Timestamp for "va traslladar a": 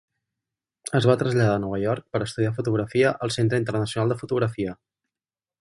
1.09-1.59